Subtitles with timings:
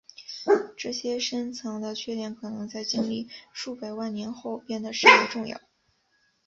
[0.75, 5.61] 这些深层的缺点可能在经历数百万年后变得甚为重要。